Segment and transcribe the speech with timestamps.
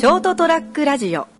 [0.00, 1.39] ショートトラックラジオ。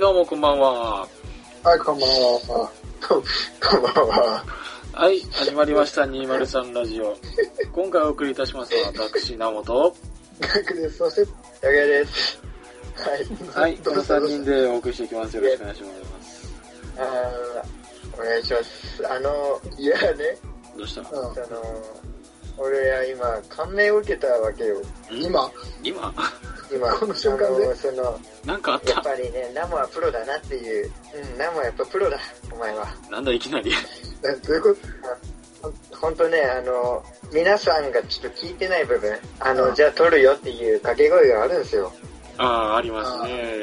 [0.00, 1.06] どうもこんばんは。
[1.62, 2.70] はい、こんばんは。
[3.06, 3.22] こ
[3.62, 4.44] こんばんは。
[4.94, 7.14] はい、始まりました203ラジオ。
[7.70, 9.94] 今回お送りいたしますのは私、名本。
[10.40, 10.96] ガクです。
[10.96, 12.40] そして、ヤゲです。
[12.96, 13.68] はい。
[13.68, 15.36] はい、この3人でお送りしていきます。
[15.36, 15.88] よろしくお願いしま
[16.22, 16.48] す。
[16.96, 19.06] あーお願いします。
[19.06, 20.38] あの、いやね、
[20.78, 21.02] どうした？
[21.02, 21.46] うんその、
[22.56, 24.80] 俺は今、感銘を受けたわけよ。
[24.80, 24.84] ん？
[25.22, 25.52] 今、
[25.84, 26.14] 今？
[26.72, 30.92] 今、この瞬間でその、なんかあっやったぱりね、ナモはプロだなっていう。
[31.32, 32.18] うん、ナモはやっぱプロだ、
[32.52, 32.86] お前は。
[33.10, 33.72] なんだいきなり。
[34.24, 34.76] え どういうこ
[35.62, 35.98] と？
[36.00, 41.92] ほんとね、あの、皆さんがちょっと聞いてない部分、あの、うんじゃあ撮るよっていう掛け声があるんですよ。
[42.38, 43.60] ああ、ありますね。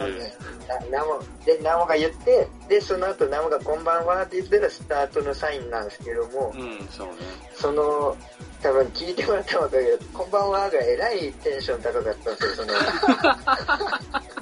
[0.92, 7.14] ナモ、で、ナモが言って、で、その後ナモがこんばんはって言ったらスタートのサインなんですけども、うん、そうね。
[7.56, 8.16] その、
[8.62, 12.74] 多分聞いてもらったらわかるけど、こんばんはがえらいテンション高かったんですよ、その。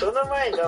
[0.00, 0.58] その前の、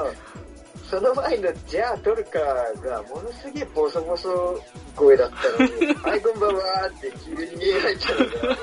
[0.90, 2.38] その前の、じゃあ撮るか
[2.86, 4.60] が、ものすげえボソボソ
[4.94, 8.54] 声だったのに、 はい、こんばんはって急に見えられちゃうから、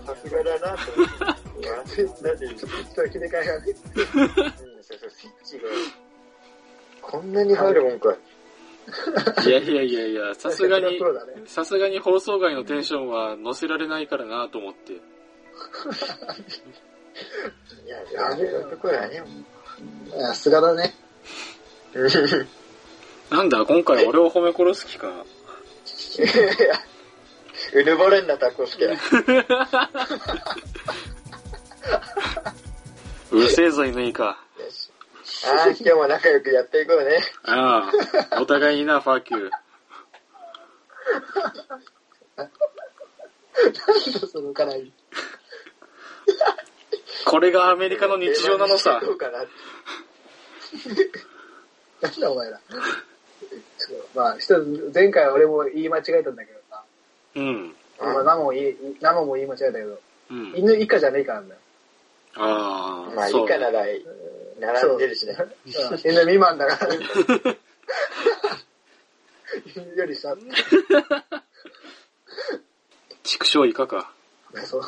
[0.00, 1.14] さすがだなと思って。
[1.60, 1.94] いや、だって、
[2.48, 3.66] ちょっと切り替えがね。
[3.68, 3.74] うん、
[4.82, 5.68] そうそう、スイッチが、
[7.00, 8.16] こんなに入るもんか。
[9.46, 11.00] いやいやいやいや、さすがに。
[11.46, 14.92] さすがに放送外のテンションは乗せられないからなと思って。
[14.94, 14.96] い
[17.88, 17.98] や、
[18.32, 19.24] そういうところはね、
[20.18, 20.94] さすがだね。
[23.30, 25.24] なんだ、今回俺を褒め殺す気か。
[27.72, 28.84] うぬぼれんな、タコスケ。
[33.30, 34.38] うるせえぞ、犬いか。
[35.44, 37.18] ああ、今日も仲良くやっていこうね。
[37.44, 37.90] あ
[38.32, 39.50] あ、お互いにな、ファーキュー。
[42.36, 42.48] なん
[44.20, 44.92] だその辛い。
[47.26, 49.12] これがアメリカの日常なのさど。
[49.12, 49.38] うかな。
[52.00, 52.60] なんだお前ら。
[54.14, 56.84] まあ、一つ、前回俺も言い間違えたんだけどさ。
[57.34, 57.74] うん。
[58.00, 60.52] まあ、何も言い、何も言い間違えたけど、うん。
[60.56, 61.60] 犬以下じゃねえからなんだよ。
[62.36, 63.84] ああ、まあ、いそういかなら、
[64.66, 65.36] 並んでるしね。
[65.38, 66.94] うん犬未満だから。
[69.74, 70.34] 犬よりさ、
[73.22, 74.12] 畜生イカか。
[74.64, 74.82] そう。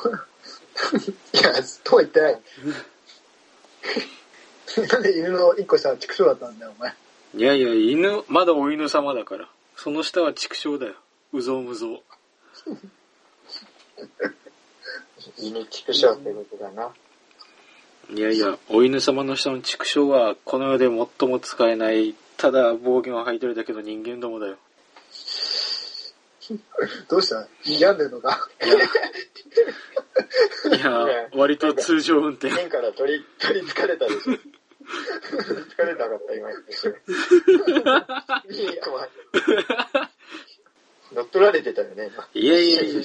[1.33, 1.53] いや、
[1.83, 2.41] とは言ってない。
[4.89, 6.95] なんで犬の一個下は畜生だったんだよ、お前。
[7.37, 9.49] いやいや、犬、まだお犬様だから。
[9.77, 10.95] その下は畜生だよ。
[11.33, 12.03] うぞうむぞ
[15.37, 16.93] 犬畜生ってことだな。
[18.11, 18.15] う。
[18.15, 20.89] いやいや、お犬様の下の畜生は、この世で
[21.19, 24.57] 最も使えない、ただ暴言を吐いてるだけの人間どもだよ。
[27.09, 27.49] どうした？
[27.65, 28.39] 病んでんのか？
[30.67, 32.51] いや、割と通常運転。
[32.55, 34.21] 天から取り、取り憑かれたでしょ。
[34.25, 34.43] 取り
[35.63, 36.51] 憑かれなかった、今。
[38.51, 38.69] いい。
[41.15, 42.29] 乗っ取られてたよね、今。
[42.35, 43.03] いやいやいや。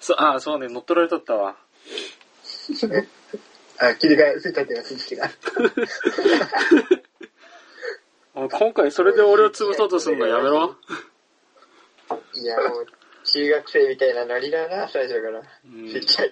[0.00, 1.56] そ、ああ、そうね、乗っ取られとったわ。
[3.80, 5.22] あ、切り替え、ついたってやつ違う。
[8.34, 10.76] もう今回それで俺を潰そうとすんのやめろ？
[12.34, 12.86] いや、もう、
[13.24, 15.42] 中学生みたいなノリだな、最初から。
[15.64, 16.30] うんいっちゃう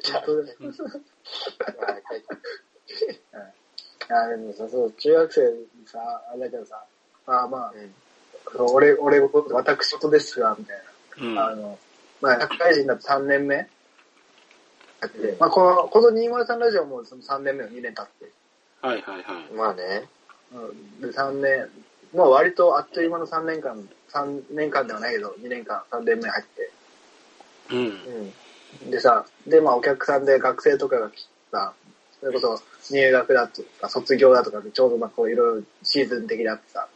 [4.11, 5.99] あでもさ、そう、中学生にさ、
[6.31, 6.83] あれだけどさ、
[7.27, 7.95] まあまあ、うん
[8.73, 10.83] 俺、俺、私事ですが、みたい
[11.21, 11.35] うん。
[11.35, 11.49] な。
[11.49, 11.79] あの、
[12.23, 13.69] まあ、社会人だと3年目
[15.39, 18.33] まあ、この、この203ラジオもその3年目の2年経って、
[18.81, 19.53] はいはいはい。
[19.55, 20.09] まあね。
[20.53, 21.69] うん、で、3年、
[22.13, 26.71] もう割とあっという間の3年間、3年間ではないけど、2年間、3年目入って、
[27.71, 28.33] うん。
[28.83, 28.91] うん。
[28.91, 31.75] でさ、で、まあお客さんで学生とかが来た、
[32.21, 36.89] それこそ入学だとか卒業だとかでちょうどまあこういろいろシーズン的だってさ、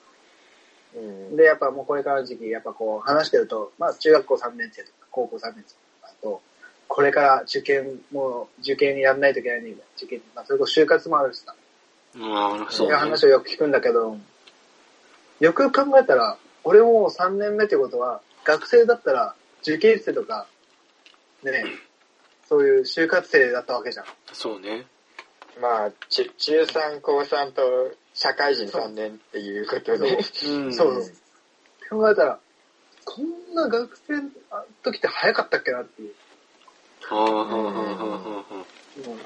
[0.94, 1.37] うん。
[1.37, 6.43] で、やっぱもうこれからの時期、やっぱこう話してると、まあ中学校3年生とか高校3年生とかだと、
[6.94, 9.76] これから受験、もう受験やんないといけないね。
[9.96, 11.54] 受験、まあそれこそ就活もあるしさ、
[12.20, 12.92] ああ、そいうそう。
[12.92, 14.18] 話をよく聞くんだけど、
[15.40, 20.46] よく考えたら、俺も3年目ってことは、学生だったら受験生とか、
[21.42, 21.64] ね、
[22.46, 24.06] そういう就活生だったわけじゃん。
[24.30, 24.84] そうね。
[25.62, 27.62] まあ、中中3、高3と
[28.12, 30.18] 社会人3年っていうことで。
[30.44, 30.74] うん。
[30.74, 31.02] そう
[31.88, 32.38] 考えたら、
[33.06, 34.30] こんな学生の
[34.82, 36.14] 時って早かったっけなっていう。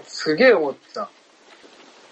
[0.07, 1.11] すげえ思ってた。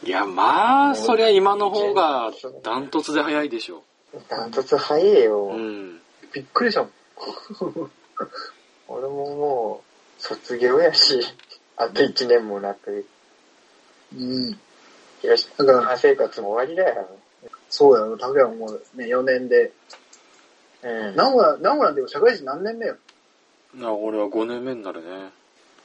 [0.04, 2.30] いや、まあ、そりゃ今の方が
[2.62, 3.82] ダントツで早いでしょ。
[4.28, 5.46] ダントツ早えよ。
[5.46, 6.00] うん。
[6.32, 6.90] びっくりしたもん。
[8.88, 9.82] 俺もも
[10.18, 11.20] う、卒業やし、
[11.76, 13.06] あと1年もなく、
[14.14, 14.58] うん。
[15.20, 17.08] 広だから島生活も終わりだよ。
[17.70, 19.72] そうやろ、竹山もうね、4年で。
[20.82, 21.16] うん。
[21.16, 22.96] 名古屋、名古屋でも社会人何年目よ。
[23.82, 25.32] あ俺は5年目になるね。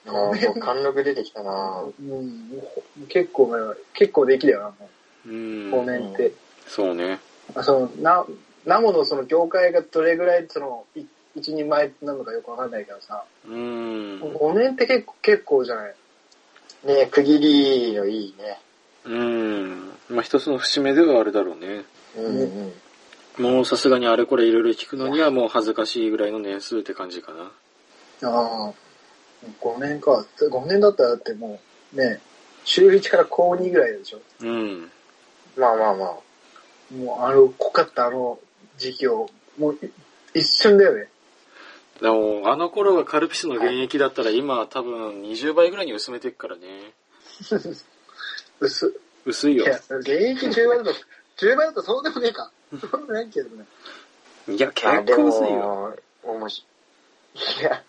[0.08, 0.14] あー
[0.48, 2.58] もう貫禄出てきたなうん、も
[3.04, 4.90] う結構結構できだよな、も
[5.26, 5.32] うう。
[5.32, 5.72] ん。
[5.72, 6.32] 5年って。
[6.68, 7.20] そうね。
[7.56, 8.26] あその、な、
[8.66, 11.02] ナモのその業界がどれぐらいその、い
[11.36, 14.20] 一人前なのかよくわかんないけどさ、うん。
[14.22, 15.96] 5年って結構、結構じゃない？
[16.86, 18.60] ね区切りのいいね。
[19.06, 19.90] うん。
[20.10, 21.84] まあ一つの節目ではあるだろうね。
[22.16, 22.42] うん
[23.38, 23.54] うん。
[23.54, 27.52] もうさすがにあれこれいろいろ聞くのにはもう恥ずかしいぐらいの年数って感じかな。
[28.30, 28.74] ああ、
[29.62, 30.26] 5年か。
[30.40, 31.60] 5年だったらだっても
[31.94, 32.20] う、ね、
[32.66, 34.20] 中1から高2ぐらいでしょ。
[34.42, 34.92] うん。
[35.58, 36.18] まあまあまあ。
[36.94, 38.40] もうあの、濃かったあの
[38.78, 39.92] 時期を、もうい
[40.34, 41.10] 一瞬だよね。
[42.02, 46.94] でも、あの頃がカルピスの現役だったら今は多分20倍ぐらいに薄めていくからね。
[48.60, 49.02] 薄。
[49.26, 49.66] 薄いよ。
[49.66, 50.92] いや、現役10倍だと、
[51.38, 52.52] 10倍だとそうでもねえか。
[52.72, 53.66] そうでもないけどね。
[54.48, 55.96] いや、結構薄いよ。
[56.24, 56.66] も、面白
[57.36, 57.62] い。
[57.62, 57.84] いや、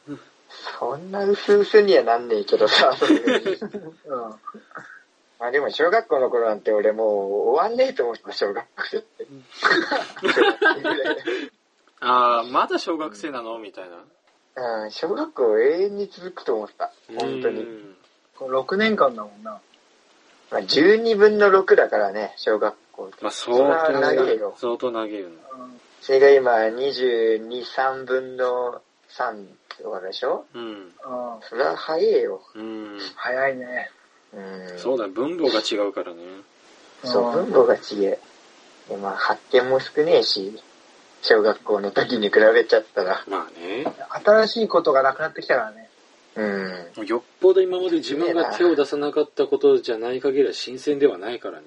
[0.78, 2.94] そんな薄々にはなんねえけどさ。
[3.00, 4.20] うん。
[5.38, 7.08] まあでも小学校の頃なんて俺もう
[7.50, 9.26] 終わんねえと思ってた、小学生って。
[12.00, 13.58] ああ、まだ小学生なの？
[13.58, 13.84] みたい
[14.56, 14.82] な。
[14.82, 16.90] うん、小学校永遠に続くと思った。
[17.18, 17.62] 本当に。
[17.62, 17.96] うん
[18.40, 19.60] これ6年間だもんな。
[20.50, 23.16] まあ12分の6だからね、小学校って。
[23.22, 24.54] まあ、相当長えよ。
[24.56, 25.28] 相当長いよ
[26.00, 28.80] それが今22、3分の
[29.10, 29.44] 3
[29.80, 30.44] とかでしょ？
[30.54, 30.62] うん。
[30.62, 30.92] うん。
[31.42, 32.40] それは早えよ。
[32.54, 32.98] うん。
[33.16, 33.90] 早いね。
[34.32, 34.40] う
[34.74, 34.78] ん。
[34.78, 36.22] そうだ、分母が違うからね。
[37.04, 38.18] そう、うん分母が違え。
[38.88, 40.60] でまあ発見も少ねえし、
[41.22, 43.24] 小学校の時に比べちゃったら。
[43.28, 43.84] まあね。
[44.24, 45.88] 新しいことがなくなってきたからね。
[46.96, 47.06] うん。
[47.06, 51.66] よっぽど今まで自分が手を出さなかったことじゃない限りは新鮮ではないからね。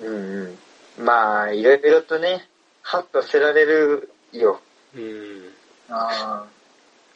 [0.00, 0.08] うん。
[0.08, 0.58] うん
[0.98, 1.04] うん。
[1.04, 2.48] まあ、いろいろとね、
[2.82, 4.60] ハッとせられるよ。
[4.94, 5.52] うん。
[5.90, 6.46] あ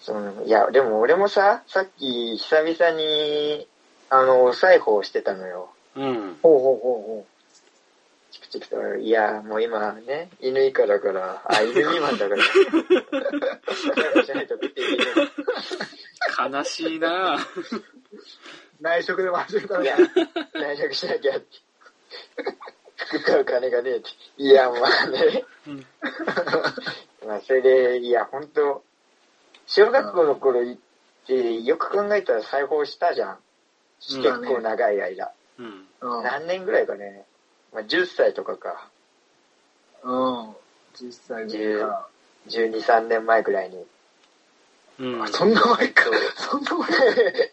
[0.01, 3.67] そのいや、でも俺もさ、さっき久々に、
[4.11, 5.71] あの、お裁縫をしてたのよ。
[5.97, 6.09] うんあ。。
[6.43, 7.27] ほうほうほ
[8.31, 8.97] チクチクと。
[8.97, 12.45] いや、もう今ね、犬以下だから、あ、犬未満だから。
[16.49, 17.45] 悲しいなうほ
[17.77, 17.83] う。
[18.81, 20.09] 内職でも始めたいやね。、
[20.53, 21.47] 内職しなきゃって。
[22.97, 24.09] 服買う金がねえって。
[24.39, 25.45] いや、まあね。
[25.67, 25.87] うん
[27.27, 28.85] まあ、それで、いや、ほんと、
[29.67, 30.81] 小学校の頃行っ
[31.27, 33.33] て、よく考えたら裁縫したじゃん。
[33.33, 33.39] うん
[34.23, 35.33] 結構長い間。
[35.59, 35.89] うん。
[36.01, 36.23] うん。
[36.25, 37.25] 何年ぐらいかね。
[37.73, 38.91] まあ、10歳とかか。
[40.03, 40.57] うん。
[40.95, 42.09] 実際にか。
[42.49, 43.87] 12、3年前ぐらいに。
[45.01, 45.29] うんあ、。
[45.29, 46.05] そんな前か。
[46.37, 46.91] そんな前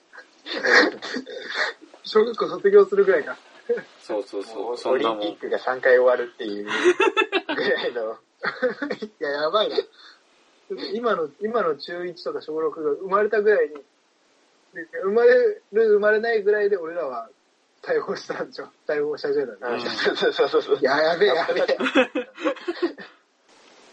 [2.03, 3.37] 小学校卒業するぐらいか。
[4.01, 4.77] そうそうそう。
[4.77, 5.05] そオリ。
[5.05, 6.69] ンピックが3回終わるっていうぐ
[7.69, 8.17] らいの。
[9.01, 9.77] いや、やばいな。
[10.93, 13.75] 今の、今の中1とか小6が生まれたぐらいに、
[14.73, 17.29] で生まれる、生まれないぐらいで俺らは
[17.81, 18.69] 対応したんでしょ？
[18.87, 20.77] 対応したじゃない、うんそうそうそうそう。
[20.77, 21.65] いや、やべえ、やべえ。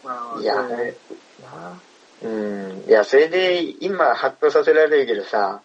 [0.03, 0.95] まあ、いやそうね。
[2.21, 2.83] うん。
[2.87, 5.61] いや、それで、今、ハッとさせられるけどさ、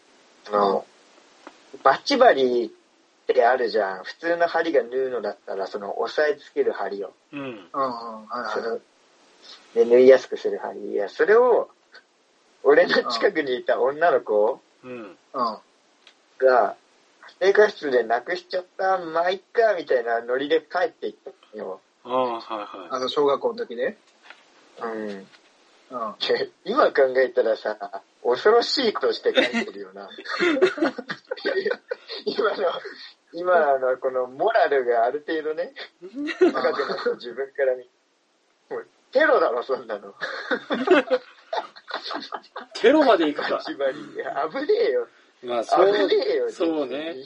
[0.49, 0.85] あの、
[1.83, 2.75] バッチ針
[3.25, 4.05] ってあるじゃん。
[4.05, 7.13] 普通の針が縫うのだったら、その、押さえつける針を。
[7.33, 7.41] うん。
[7.41, 8.81] うん、うん、はいはいその、
[9.75, 10.93] で、縫いやすくする針。
[10.93, 11.71] いや、それを、
[12.63, 14.93] 俺の近くにいた女の子うん。
[14.93, 15.17] うん。
[16.39, 16.77] が、
[17.41, 21.81] 生活室でなくしちゃった、まあ、いっか、みたいなノリで帰っていったのよ。
[22.05, 23.97] ああ、はいはあの、小学校の時ね。
[24.83, 25.09] うん。
[25.11, 25.27] うん。
[26.65, 30.09] 今考えたらさ、恐ろしいことして書いてるよな。
[32.25, 32.57] 今の、
[33.35, 35.73] 今のこのモラルがある程度ね、
[36.39, 37.83] 高くなった自分から見。
[38.71, 40.11] もうテロだろ、そんなの。
[40.11, 40.13] い。
[42.81, 43.61] テロまで行くか。
[43.61, 43.95] 縛り。
[43.95, 44.25] 危ね
[44.89, 45.09] えよ。
[45.43, 46.53] まあ、そう危ねえよ。
[46.53, 47.17] そうね。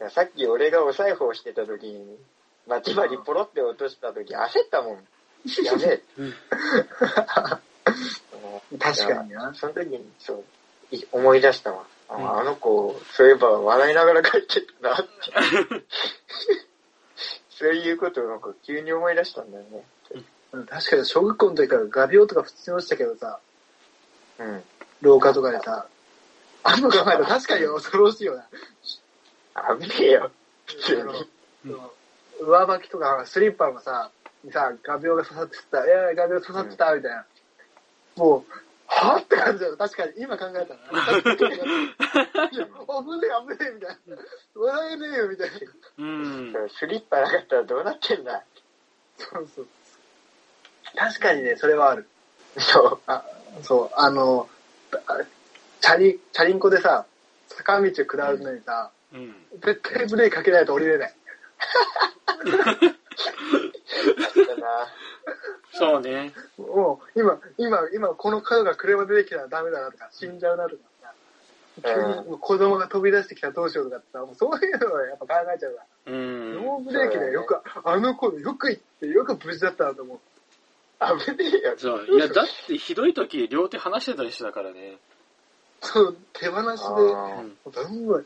[0.00, 0.10] うん。
[0.10, 2.18] さっき俺がお裁縫してた時に、
[2.66, 4.98] 待ち針ポロって落とした時焦ったもん。
[5.64, 6.02] やべえ。
[8.78, 9.54] 確かにな。
[9.54, 10.44] その時に、そう、
[10.94, 11.86] い思い出したわ。
[12.08, 15.08] ああの子、そういえば笑いながら帰ってたなって。
[17.50, 19.84] そういうことをなんか急に思い出したんだよね。
[20.52, 23.38] うん確かに小学校の時から画鋲とか普通に落ちたけどさ、
[24.38, 24.64] うん。
[25.02, 25.86] 廊下とかでさ、
[26.62, 28.48] あんの考えたら確かに恐ろしいよな。
[29.78, 30.30] 危ねえよ。
[30.64, 31.30] 普通あのに。
[31.62, 31.92] その
[32.40, 34.10] 上履きとかスリッパもさ、
[34.44, 37.26] にさ、画鋲が刺さってた、いや、画鋲刺さってた、みたいな。
[38.16, 38.44] もう、
[38.98, 39.76] はぁって感じだよ。
[39.76, 40.66] 確かに、今考えたら。
[40.70, 40.74] 危ね
[41.86, 42.66] え、危ね
[43.60, 44.16] え、みたいな。
[44.54, 45.56] 笑えねえよ、みたいな。
[45.98, 46.52] うん。
[46.68, 48.44] スリッパなかったらどうなってんだ
[49.16, 49.68] そうそう。
[50.96, 52.08] 確かにね、それはある。
[52.58, 52.98] そう。
[53.06, 53.24] あ、
[53.62, 54.48] そう、あの、
[55.06, 55.20] あ
[55.80, 57.06] チャリ、チャリンコでさ、
[57.48, 59.46] 坂道下るのにさ、うん。
[59.60, 61.14] 絶対ブレーキかけないと降りれない。
[64.46, 64.86] だな。
[65.72, 66.32] そうね。
[66.56, 71.12] もう、今、今、今、この角が車出てきたらダメだなとか、死んじゃうなとかさ、
[71.82, 76.12] 急に子供が飛び出してきたらどうしようとかってさ、もうそういうのをやっぱ考えちゃうから。
[76.12, 76.54] うん。
[76.54, 80.18] ノーブレーキでよく、あの子よく行って、よく無事だったなと思う。
[81.00, 81.74] 危ねえよ。
[81.76, 82.06] そう。
[82.16, 84.98] いや、だってひどい時、両手離してたりしてたからね。
[85.80, 88.24] そう、手放しで、うんうだん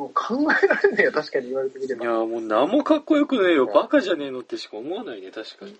[0.00, 2.04] もう考えられねえよ、確かに言われてみれば。
[2.04, 3.66] いや、もう何もかっこよくねえよ。
[3.66, 5.76] バカじゃねえのってしか思わないね、確かに。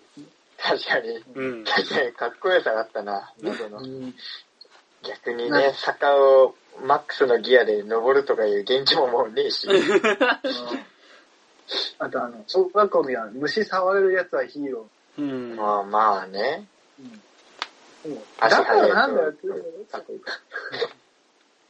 [0.59, 1.23] 確かに。
[1.33, 1.63] うん。
[1.63, 3.33] 確かにかっこよさがあったな。
[3.41, 4.13] 喉のうん
[5.03, 6.53] 逆にね、坂を
[6.85, 9.67] マックスのギアで登るとかいう現地ももうねえし。
[11.97, 14.87] あとあの、小学校の時は虫触れるやつはヒーロ
[15.17, 15.55] うん。
[15.55, 16.67] まあまあね。
[18.05, 18.09] ー。
[18.09, 18.19] うん。
[18.39, 19.47] だからなんだよって。
[19.91, 20.39] かっこいいか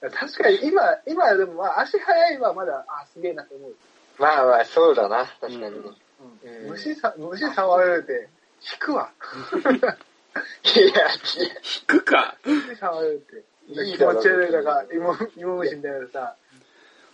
[0.10, 3.76] 確かに今、今でもまあ足早いはまだ、あ、すげえなと思う。
[4.18, 5.26] まあまあ、そうだな。
[5.40, 5.68] 確かにね。
[5.68, 8.30] うんうん虫さ、虫触れるって、
[8.62, 9.10] 引くわ。
[9.54, 11.08] いや、いや、
[11.42, 12.36] 引くか。
[12.44, 13.44] 虫触れるって。
[13.74, 16.36] 気いいだろ持ち悪いだから、芋、芋虫みたいなさ、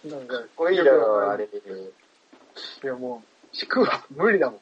[0.06, 1.46] なんか、こいいだろ、あれ。
[1.46, 1.48] い
[2.86, 4.04] やもう、引くわ。
[4.10, 4.60] 無理だも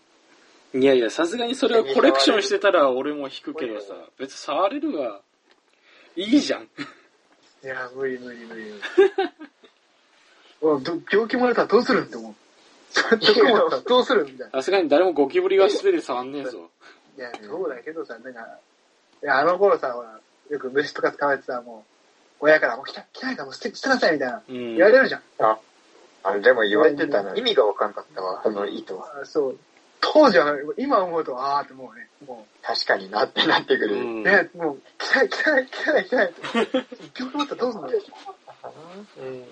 [0.73, 0.81] ん。
[0.81, 5.21] いやいや、さすがにそれをコレクションしてたら俺も引くけどさ、別に触れるわ。
[6.15, 6.67] いいじゃん。
[7.65, 8.81] いや、無理無理無理無理。
[10.61, 12.35] おど病気もらったらどうするんって思う。
[13.17, 14.51] 毒もらったらどうするみたいな。
[14.51, 16.69] さすがに誰もゴキブリが素手で触んねえぞ。
[17.17, 18.59] いや、そうだけどさ、なんか、
[19.23, 20.19] いや、あの頃さ、ほら、
[20.51, 21.83] よく虫とか使われてさ、も
[22.39, 24.75] う、親からもう来た、来ないからもう捨て、捨てなさいみたいな、うん。
[24.75, 25.21] 言われるじゃん。
[25.39, 25.57] あ、
[26.21, 27.35] あれでも言われてたな。
[27.35, 29.21] 意味がわかんかったわ、あの意図は。
[29.21, 29.57] あそう。
[30.13, 33.95] 当時は、今思うと、あーってもうね、も確かになってなってくる。
[33.95, 36.41] うんう、ね、もう、汚い、汚い、汚い、汚いって。
[37.19, 38.01] 病気持ったらどうすんのよ。
[39.17, 39.43] うん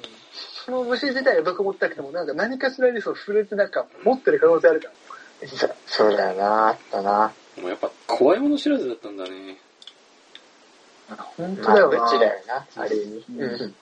[0.66, 4.94] その虫自体が毒持ってなくても、なんか何かしらにそう触れてなんか持ってる可能性あるから。
[5.86, 7.34] そそうだよな、あったな。
[7.60, 9.58] もうやっぱ怖いもの知らずだったんだね。
[11.38, 12.04] 本当まあ、だよな。
[12.04, 13.26] 無知だよな、ある意味。
[13.30, 13.76] うんうん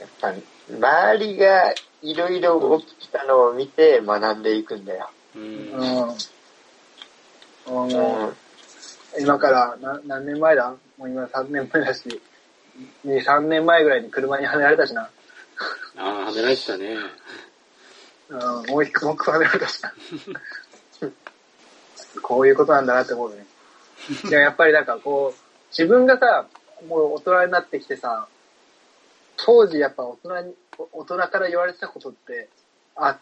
[0.00, 0.34] やっぱ、
[0.70, 5.10] 周りがいろいろ起きたのを見て学んでいくんだよ。
[5.36, 5.42] うん。
[7.66, 8.32] うん。
[9.20, 10.74] 今からな何年前だ？
[10.98, 12.20] もう今3年前だし、
[13.06, 15.02] 2、3年前ぐらいに車にはねられたしな。
[15.02, 15.08] あ
[15.98, 16.96] あ、はめられてたね。
[18.30, 18.38] うん、
[18.70, 19.92] もう一個、もう一個はねられたしな。
[22.22, 23.46] こういうことなんだなって思うね。
[24.28, 25.40] いや、やっぱりなんかこう、
[25.70, 26.46] 自分がさ、
[26.88, 28.26] もう大人になってきてさ、
[29.44, 32.48] 当時やっぱ大人に、お大人から言われてたことって、
[32.96, 33.18] あ、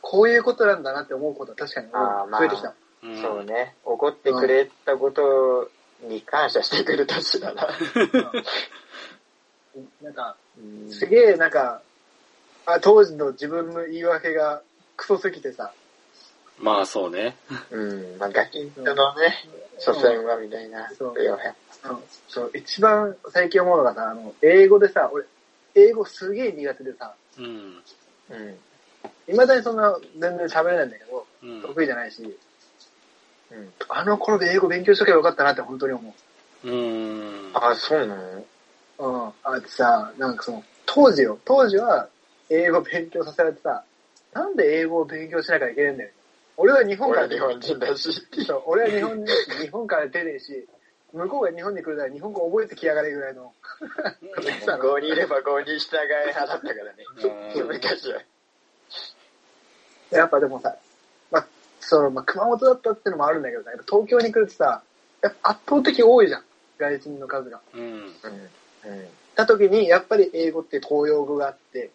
[0.00, 2.74] こういうことなんだなって思うことは確かに増えてきた。
[3.02, 3.22] うん。
[3.22, 3.74] そうね。
[3.84, 5.70] 怒ってくれたこと
[6.02, 7.68] に感謝してくれたしだな。
[10.02, 11.82] なんか、うんすげえなんか、
[12.66, 14.62] あ当時の自分の言い訳が
[14.96, 15.72] クソすぎてさ、
[16.58, 17.36] まあそうね。
[17.70, 18.18] うん。
[18.18, 19.34] まあ、ガキンとのね、
[19.78, 20.88] 祖先はみたいな。
[20.90, 21.14] そう
[22.28, 25.24] そう、一番最近思うのがさ、あの、英語でさ、俺、
[25.74, 27.44] 英語すげえ苦手でさ、うん。
[27.44, 28.58] うん。
[29.26, 31.62] 未だにそんな全然喋れないんだけど、うん。
[31.62, 32.22] 得意じゃないし、
[33.50, 33.72] うん。
[33.88, 36.14] あの頃で英語勉強しとけばよかったなって本当に思
[36.64, 37.50] うん。
[37.54, 38.22] あ、そうなの？
[38.22, 38.44] う。
[38.98, 39.32] うん。
[39.42, 42.08] あってさ、なんかその、当時よ、当時は
[42.50, 43.84] 英語勉強させられてさ、
[44.32, 46.10] なんで英語を勉強しなきゃいけないんだよ。
[46.56, 48.12] 俺は日本から俺は日本人だし。
[48.46, 49.26] そう俺は日本人
[49.60, 50.66] 日本から出ねえし、
[51.14, 53.52] 向こうが日本に来るなら日本語覚えてきやがれぐらいの。
[54.66, 57.04] さ5にいれば5に従い派だったからね。
[57.54, 58.20] うん昔は。
[60.10, 60.76] やっぱでもさ、
[61.30, 61.46] まあ、
[61.80, 64.82] その、まあ、熊本だったってのもあるんだけどさ、やっぱ東京に来るとさ、
[65.22, 66.44] やっぱ圧倒的多いじゃん。
[66.78, 67.60] 外人の数が。
[67.72, 67.80] うん。
[67.82, 67.90] うん。
[67.90, 69.08] うん。
[69.36, 71.90] た時に、やっぱり英語って公用語があって、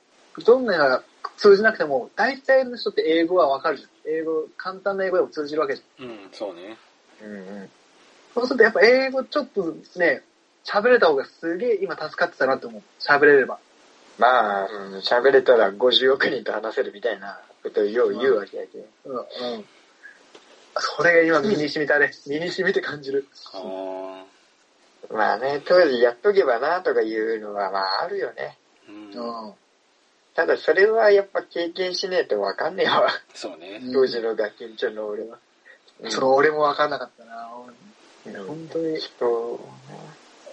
[0.45, 1.03] どんなが
[1.37, 3.89] 通じなくても、大体の人って英語はわかるじゃん。
[4.05, 6.05] 英語、簡単な英語でも通じるわけじゃん。
[6.05, 6.29] うん。
[6.31, 6.77] そうね。
[7.21, 7.31] うん。
[7.31, 7.69] うん。
[8.33, 10.23] そうするとやっぱ英語ちょっとね、
[10.65, 12.81] 喋れた方がすげえ今助かってたなって思う。
[12.99, 13.59] 喋れれば。
[14.17, 18.79] まあ、うん喋れたら50億人と話せるみたいなことをよう言うわけやけ。
[19.05, 19.25] うん、うん。
[20.77, 22.11] それが今身に染みたね。
[22.27, 23.27] 身に染みて感じる。
[23.53, 24.23] あ
[25.11, 28.57] まあね、当時やっとけばなとかいうのはまああるよね。
[28.87, 29.53] ーうんうん。
[30.35, 33.07] ただそれはやっぱ経験しねえとわかんねえわ。
[33.33, 33.81] そうね。
[33.93, 35.37] 当時のガキンチョの俺は。
[36.01, 37.49] うんそれ俺もわかんなかったな。
[38.25, 39.59] うん本当に、人、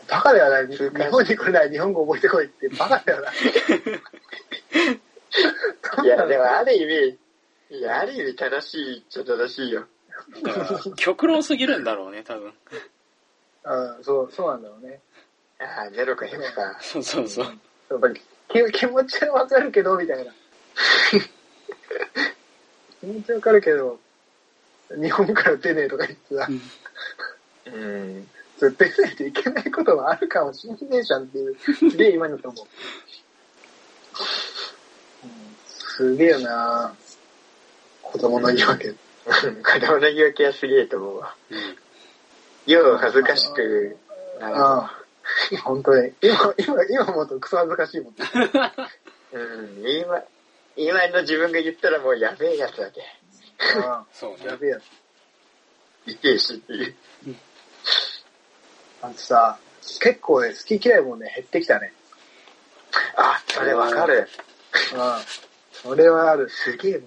[0.09, 0.69] バカだよな。
[0.69, 3.33] 日痛感本に来るなら日本語覚えてこいってバカだよな。
[6.05, 7.19] いや、でもある意味、
[7.79, 9.87] いや、ある意味正しいっちゃ正しいよ。
[10.97, 12.53] 極論すぎるんだろうね、多分。
[13.65, 15.01] うん、そう、そうなんだろうね。
[15.59, 16.79] ああ、ゼロか100か。
[16.81, 17.47] そうそうそう。
[17.91, 20.33] やっぱり気気持ちはわかるけど、みたいな。
[23.01, 23.99] 気持ちわかるけど、
[24.91, 26.49] 日本から出ねえとか言ってさ、
[27.67, 28.29] うん。
[28.59, 32.67] それ出ないといけないこともあるかもしんねえじゃんっていう、すげえ今にと思う。
[35.25, 35.47] うん
[35.97, 36.95] すげえよな
[38.03, 38.95] 子供の言い訳。
[39.27, 41.35] 子供の言い訳はすげえと思うわ。
[41.51, 41.77] うん。
[42.71, 43.97] よう恥ずかしく
[44.39, 44.57] なる。
[44.57, 44.77] あ
[45.55, 46.13] あ、本当に。
[46.21, 48.15] 今、今、今思うとクソ恥ずかしいもん。
[49.33, 50.23] うん、今、
[50.77, 53.03] 今の自分が言ったらもうやべえやつだけ。
[53.83, 54.51] あそうねあ、。
[54.51, 54.83] やべえやつ。
[56.13, 56.95] 痛えしっていう。
[59.03, 59.59] あとさ、
[60.01, 61.93] 結構ね、好き嫌いもね、減ってきたね。
[63.17, 64.29] あ、それわかる。
[64.95, 65.23] うん。
[65.73, 66.49] それはある。
[66.49, 67.03] すげえ。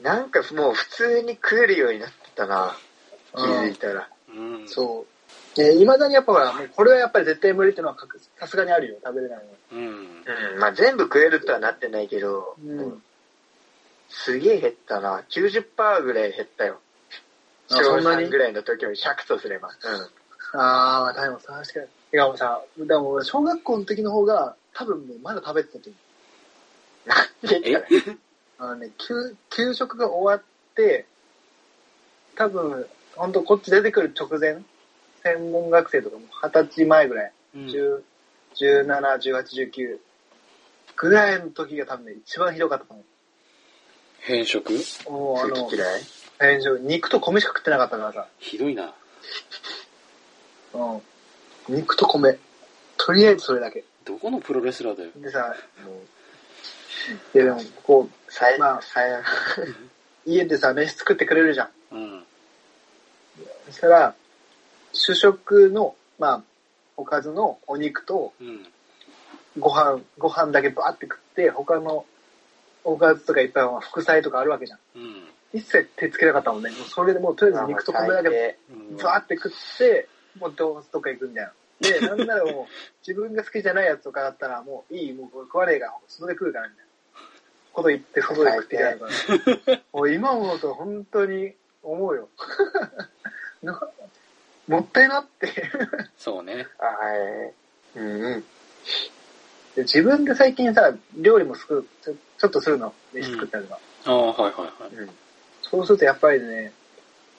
[0.00, 2.76] なんかもう普通に食えるようになってたな。
[3.34, 4.08] 気づいたら。
[4.28, 4.68] うん。
[4.68, 5.06] そ
[5.56, 5.60] う。
[5.60, 9.58] えー、未だにやっぱほら、これはやっぱり絶対無理っていうのは確さすがにあるよ、食べれないのは。
[9.72, 10.54] うん。
[10.54, 13.02] うん、まあ全部食えるとはなってないけど、うん。
[14.08, 15.24] すげえ減ったな。
[15.28, 16.80] 90%ぐらい減ったよ。
[17.70, 19.68] あ小そんなに？3ぐらいの時を100とすれば。
[19.68, 19.74] うん。
[20.52, 21.86] ああでもさ、確かに。
[21.86, 25.98] いやもうさ、でも俺小学校の時の方が、多分もうまだ食べてたと思
[27.06, 27.08] う。
[27.08, 28.16] なんでえ？
[28.60, 31.06] あのね、給、給食が終わって、
[32.34, 34.62] 多分、ほんとこっち出てくる直前、
[35.22, 38.02] 専門学生とかも二十歳前ぐらい、うん10
[38.54, 39.98] 17、18、19
[40.96, 43.04] ぐらいの時が多分ね、一番ひどかったと思
[44.20, 45.10] 変色う。
[45.12, 46.02] もうあの嫌い？
[46.40, 48.94] 変色肉と米しか食ってなかったからさ、ひどいな。
[50.74, 51.74] うん。
[51.76, 52.38] 肉と米。
[52.96, 53.84] とりあえずそれだけ。
[54.04, 55.10] どこのプロレスラーだよ。
[55.16, 55.54] でさ、
[55.84, 55.94] もう、
[57.32, 59.22] ででも、こう、さい、まあさい、
[60.26, 61.70] 家でさ、飯作ってくれるじゃん。
[61.92, 62.26] うん。
[63.66, 64.14] そしたら、
[64.92, 66.42] 主食の、まあ、
[66.96, 68.66] おかずのお肉とうん。
[69.58, 72.06] ご飯、ご飯だけバーって食って、他の
[72.84, 74.78] おかずとかいっぱいまあ副菜とかあるわけじゃん。
[74.96, 75.28] うん。
[75.52, 76.70] 一切手つけなかったもんね。
[76.70, 81.52] もうそれでもうとりあえず肉と米だけうんバーって食って、もうドーンとか行くんだよ。
[81.80, 82.64] で、なんならもう、
[83.06, 86.88] 自分が好きじゃないやつとかだったら、もういい、もう食わねえから、外で食うから、みたいな。
[87.72, 89.80] こと言って、外で食ってやるから。
[89.92, 92.28] もう今思うと本当に思うよ。
[93.62, 93.80] な
[94.66, 95.70] もったいなって。
[96.18, 96.66] そうね。
[96.78, 97.16] は
[97.96, 97.98] い。
[97.98, 98.40] うんうん。
[99.74, 102.92] で自分で最近さ、料理もすくちょちょっとするの。
[103.12, 103.80] 飯作ったりとか。
[104.04, 104.94] ああ、はいはいはい。
[104.94, 105.10] うん。
[105.62, 106.72] そうするとやっぱりね、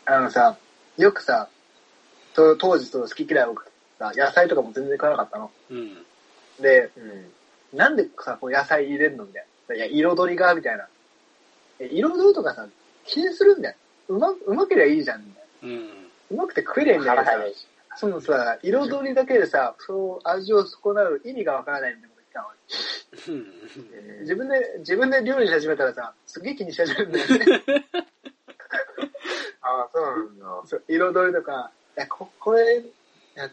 [0.05, 0.57] あのさ、
[0.97, 1.58] よくさ、と
[2.35, 5.51] 当時と好き嫌い多くてさ、野菜とかも全然食わなかったの。
[5.69, 6.05] うん。
[6.61, 7.77] で、うん。
[7.77, 9.75] なんでさ、こう野菜入れるのみたいな。
[9.75, 10.87] いや、彩りが、みたいな。
[11.79, 12.67] え彩りとかさ、
[13.05, 13.75] 気にするんだよ。
[14.09, 15.21] うま、うまけりゃいいじゃん、
[15.63, 15.77] うん。
[15.77, 15.83] な。
[16.31, 17.37] うまくて食えりゃいいんだよ腹。
[17.37, 17.67] 早いし。
[17.95, 24.21] そのさ、彩りだけでさ、そう、味を損なう意味がわからないみたいなこと言った。
[24.21, 27.45] 自分で、自分で料理し始めたらさ、すげえ気にし始めるんだよね。
[29.61, 30.45] ああ、そうなんだ。
[30.87, 32.81] 彩りとか、いや、こ、これ、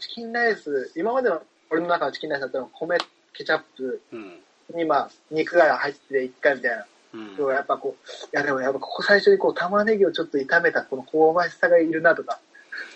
[0.00, 2.98] チキンライス、今までの俺の中のチキンライスだったら米、
[3.32, 4.40] ケチャップうん。
[4.74, 6.86] に、まあ、肉が入って一回みたいな。
[7.14, 12.40] うんでもやっぱこう、いやでもやっぱここ最初にこう玉ねぎをちょっと炒めたこの香ばしさがいるなとか、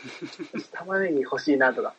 [0.73, 1.95] 玉ねぎ欲しいなとか、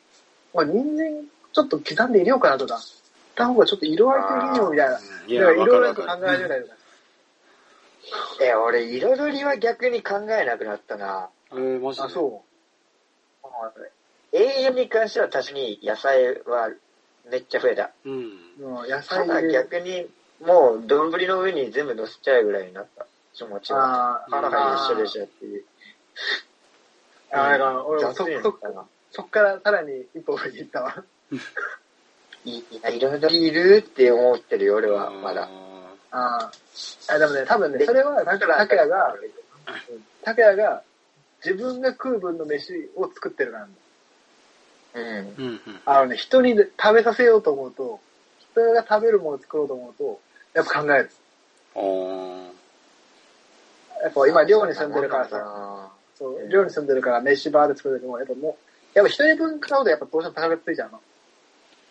[0.54, 3.02] まあ人参ちょっと刻んで入れようかなとか、し
[3.36, 5.00] た方がちょっと色合い的にもみたいな。
[5.28, 6.04] いや、だからわいろいろ考。
[6.04, 6.76] え始めたりとか。
[8.44, 11.30] え、俺、彩りは逆に考えなくなったな。
[11.54, 12.06] えー、マジで？
[12.06, 12.44] あ、そ
[14.34, 16.72] 永遠に関しては確かに野菜は
[17.30, 17.92] めっちゃ増えた。
[18.06, 18.14] うん。
[18.14, 18.18] う。
[18.60, 19.54] うん、野ただ菜で。
[19.54, 20.08] 逆に、
[20.46, 23.06] もう、丼の上に全部乗せちゃうぐらいになった。
[23.34, 24.26] 気持ちが。
[24.30, 25.64] 腹が一緒でしょっていう。
[27.32, 31.04] あーだから俺もそそかなそっからさらに一歩上に行ったわ。
[32.44, 35.48] いいや彩りいるって思ってるよ、俺は、まだ。
[36.12, 36.52] あ
[37.10, 37.14] あ。
[37.14, 39.16] あ、でもね、多分ね、でそれは、たけが、が、
[40.24, 40.84] たけが
[41.44, 43.80] 自分が食う分の飯を作ってるからなんだ。
[44.94, 45.46] うん。
[45.46, 45.80] うんうん。
[45.86, 48.00] あのね、人に食べさせようと思うと、
[48.54, 50.20] 人が食べるものを作ろうと思うと、
[50.54, 51.12] やっぱ考える。
[51.76, 52.52] おー。
[54.04, 55.92] やっぱ今寮に住んでるからさ、さ。
[56.18, 61.02] そう、寮に住んでるから飯バーで作る時も、やっぱもう、やっぱ一人分買うとやっぱどうしても高くついちゃうの。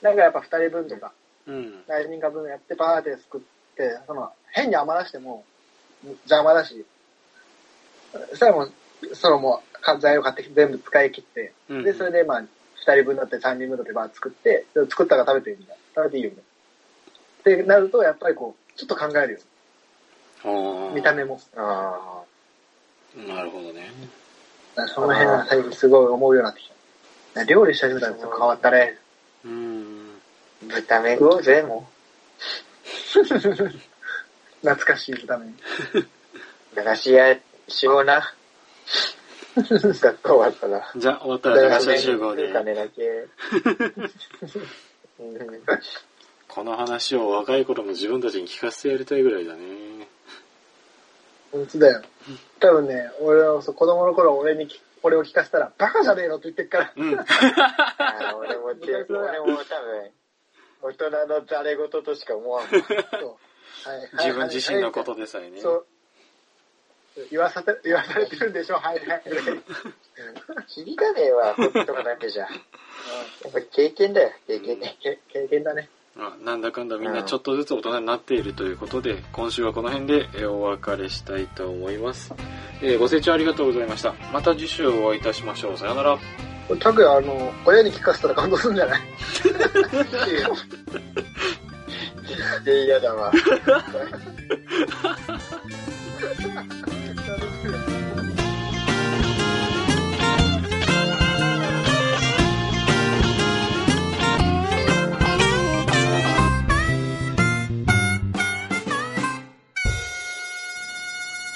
[0.03, 1.13] だからやっぱ二人分とか、
[1.47, 1.83] うん。
[1.89, 3.41] 何人か分やってバーで作っ
[3.77, 5.45] て、その、変に余らしても、
[6.05, 6.85] 邪魔だし、
[8.13, 8.73] そしたらもう、
[9.15, 12.43] そのもう、か材料買って全部使い切って、うんで、それでまあ、
[12.75, 15.75] 二人分だって三人分だってバー作って、で作ったから食べていいんだ。
[15.95, 16.43] 食べていいよ、みた
[17.53, 17.63] いな。
[17.63, 19.39] ってなると、やっぱりこう、ちょっと考えるよ。
[20.95, 21.41] 見た目も。
[21.57, 22.23] あ
[23.17, 23.91] なるほどね。
[24.95, 26.71] その辺は最近すごい思うようになってき
[27.35, 27.45] た。
[27.45, 28.99] 料理し始めたらちょっと変わったね。
[29.45, 30.21] うん。
[30.71, 30.75] あ。
[30.75, 31.89] 豚麺食おうぜ、も
[34.63, 35.53] 懐かしいために。
[35.53, 35.57] う。
[36.77, 37.37] 駄菓子屋
[37.69, 38.35] しような。
[39.63, 40.93] 学校終わったら。
[40.97, 42.53] じゃあ、終わったら駄菓子屋集合で。
[42.53, 43.03] 金だけ。
[45.19, 45.63] うん
[46.49, 49.61] この話を若い頃の自分たちに聞かせてやりたいぐらいだね。
[51.53, 52.03] 本当だよ。
[52.59, 56.93] 多分ね、俺はそう子供の頃俺にき、これを聞かせたら、バカじゃねえのって言ってっから。
[56.97, 57.07] うん。
[58.37, 60.11] 俺も、 俺も多分、
[60.83, 62.83] 大人のざれ言としか思わん はい
[64.25, 65.61] 自分自身のことでさえね。
[65.61, 65.87] そう。
[67.31, 68.77] 言わさて、言わされてるんでしょ？
[68.77, 69.23] はいはい。
[70.69, 72.45] 響かねえわ、ほっとかだけじゃ。
[72.45, 72.49] や
[73.49, 74.97] っぱ経験だよ、経験ね。
[75.03, 75.89] け経験だね。
[76.17, 82.33] まあなんだかんだみんなちょっとずつ大人になっているということで、今週はこの辺でえーお別れしたいと思います。
[82.83, 84.15] えーご清聴ありがとうございました。
[84.33, 85.79] また次週お会いいたしましょう。
[85.79, 86.19] さよなら。
[86.69, 89.01] これ、拓也、あの、親に聞かせたら感動するんじゃない？
[92.65, 93.33] 全然嫌だわ。